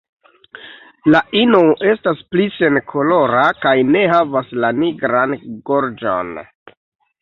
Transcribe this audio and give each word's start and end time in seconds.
La 1.15 1.21
ino 1.41 1.59
estas 1.91 2.25
pli 2.33 2.49
senkolora 2.57 3.45
kaj 3.67 3.77
ne 3.93 4.05
havas 4.17 4.53
la 4.67 4.75
nigran 4.83 5.41
gorĝon. 5.73 6.39